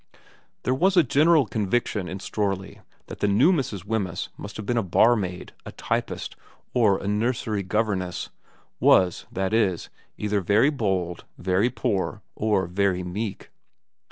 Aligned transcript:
There 0.63 0.73
was 0.73 0.97
a 0.97 1.03
general 1.03 1.45
conviction 1.45 2.07
in 2.07 2.17
Strorley 2.17 2.81
that 3.05 3.19
the 3.19 3.27
new 3.27 3.53
Mrs. 3.53 3.85
Wemyss 3.85 4.29
must 4.35 4.57
have 4.57 4.65
been 4.65 4.75
a 4.75 4.81
barmaid, 4.81 5.53
a 5.63 5.71
typist, 5.73 6.35
or 6.73 6.97
a 6.97 7.07
nursery 7.07 7.61
governess, 7.61 8.29
was, 8.79 9.27
that 9.31 9.53
is, 9.53 9.89
either 10.17 10.41
very 10.41 10.71
bold, 10.71 11.25
very 11.37 11.69
poor, 11.69 12.23
or 12.33 12.65
very 12.65 13.03
meek. 13.03 13.51